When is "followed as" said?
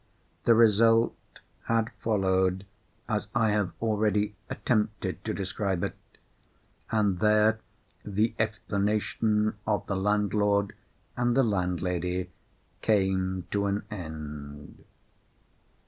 1.99-3.27